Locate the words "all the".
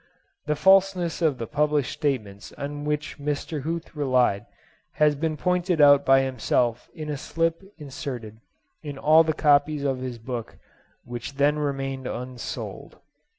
8.97-9.33